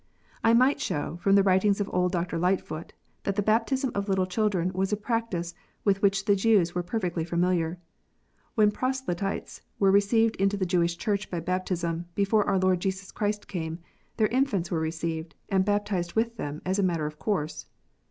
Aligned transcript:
I 0.43 0.55
might 0.55 0.81
show, 0.81 1.19
from 1.21 1.35
the 1.35 1.43
writings 1.43 1.79
of 1.79 1.87
old 1.93 2.11
Dr. 2.11 2.39
Lightfoot, 2.39 2.93
that 3.21 3.35
the 3.35 3.43
baptism 3.43 3.91
of 3.93 4.09
little 4.09 4.25
children 4.25 4.71
was 4.73 4.91
a 4.91 4.97
practice 4.97 5.53
with 5.85 6.01
which 6.01 6.25
the 6.25 6.35
Jews 6.35 6.73
were 6.73 6.81
perfectly 6.81 7.23
familiar. 7.23 7.77
When 8.55 8.71
proselytes 8.71 9.61
were 9.77 9.91
received 9.91 10.37
into 10.37 10.57
the 10.57 10.65
Jewish 10.65 10.97
Church 10.97 11.29
by 11.29 11.39
baptism, 11.39 12.05
before 12.15 12.45
our 12.49 12.57
Lord 12.57 12.79
Jesus 12.79 13.11
Christ 13.11 13.47
came, 13.47 13.77
their 14.17 14.25
infants 14.29 14.71
were 14.71 14.79
received, 14.79 15.35
and 15.49 15.63
baptized 15.63 16.13
with 16.13 16.35
them, 16.35 16.63
as 16.65 16.79
a 16.79 16.83
matter 16.83 17.05
of 17.05 17.19
course. 17.19 17.67